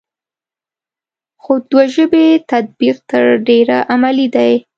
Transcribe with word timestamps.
خو 1.43 1.53
دوه 1.69 1.85
ژبې 1.95 2.25
تطبیق 2.51 2.97
تر 3.09 3.25
ډېره 3.47 3.77
عملي 3.93 4.27
دی 4.35 4.51
ا 4.59 4.61